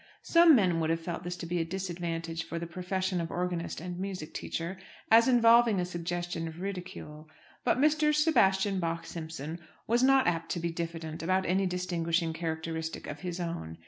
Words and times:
Some 0.23 0.55
men 0.55 0.79
would 0.79 0.89
have 0.89 0.99
felt 0.99 1.21
this 1.23 1.37
to 1.37 1.45
be 1.45 1.59
a 1.59 1.63
disadvantage 1.63 2.43
for 2.43 2.57
the 2.57 2.65
profession 2.65 3.21
of 3.21 3.29
organist 3.29 3.79
and 3.79 3.99
music 3.99 4.33
teacher, 4.33 4.79
as 5.11 5.27
involving 5.27 5.79
a 5.79 5.85
suggestion 5.85 6.47
of 6.47 6.59
ridicule. 6.59 7.29
But 7.63 7.77
Mr. 7.77 8.11
Sebastian 8.11 8.79
Bach 8.79 9.05
Simpson 9.05 9.59
was 9.85 10.01
not 10.01 10.25
apt 10.25 10.49
to 10.53 10.59
be 10.59 10.71
diffident 10.71 11.21
about 11.21 11.45
any 11.45 11.67
distinguishing 11.67 12.33
characteristic 12.33 13.05
of 13.05 13.19
his 13.19 13.39
own. 13.39 13.77